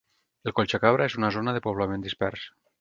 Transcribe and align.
El 0.51 0.55
Collsacabra 0.59 1.07
és 1.11 1.17
una 1.21 1.31
zona 1.37 1.55
de 1.59 1.63
poblament 1.69 2.09
dispers. 2.11 2.51